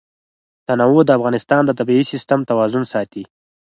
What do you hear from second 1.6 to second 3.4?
د طبعي سیسټم توازن ساتي.